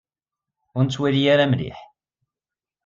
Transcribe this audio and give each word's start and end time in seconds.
Ur 0.75 0.83
nettwali 0.85 1.21
ara 1.33 1.45
mliḥ. 1.51 1.79